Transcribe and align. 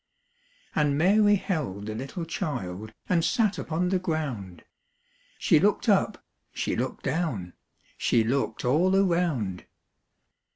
And 0.73 0.97
Mary 0.97 1.35
held 1.35 1.85
the 1.85 1.93
little 1.93 2.25
child 2.25 2.91
And 3.07 3.23
sat 3.23 3.59
upon 3.59 3.89
the 3.89 3.99
ground; 3.99 4.63
She 5.37 5.59
looked 5.59 5.87
up, 5.87 6.25
she 6.51 6.75
looked 6.75 7.03
down, 7.03 7.53
She 7.99 8.23
looked 8.23 8.65
all 8.65 8.95
around. 8.95 9.67